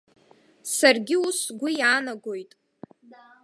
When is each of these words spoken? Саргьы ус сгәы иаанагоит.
Саргьы 0.75 1.15
ус 1.25 1.37
сгәы 1.45 1.69
иаанагоит. 1.79 2.51